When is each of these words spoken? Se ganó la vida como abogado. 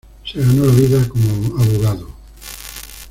Se 0.25 0.39
ganó 0.39 0.65
la 0.65 0.71
vida 0.73 1.07
como 1.07 1.61
abogado. 1.61 2.07